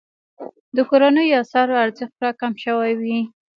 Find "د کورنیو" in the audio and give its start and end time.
0.75-1.37